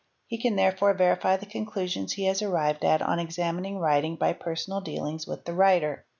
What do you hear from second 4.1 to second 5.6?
by personal dealings with the